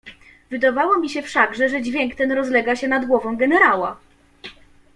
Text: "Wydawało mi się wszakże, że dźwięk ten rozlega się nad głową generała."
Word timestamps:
"Wydawało 0.51 0.97
mi 0.99 1.09
się 1.09 1.21
wszakże, 1.21 1.69
że 1.69 1.81
dźwięk 1.81 2.15
ten 2.15 2.31
rozlega 2.31 2.75
się 2.75 2.87
nad 2.87 3.05
głową 3.05 3.37
generała." 3.37 3.97